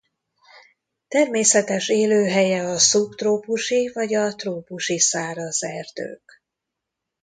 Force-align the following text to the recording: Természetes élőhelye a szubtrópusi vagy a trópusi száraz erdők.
Természetes 1.07 1.89
élőhelye 1.89 2.63
a 2.63 2.77
szubtrópusi 2.79 3.91
vagy 3.93 4.13
a 4.13 4.35
trópusi 4.35 4.99
száraz 4.99 5.63
erdők. 5.63 6.43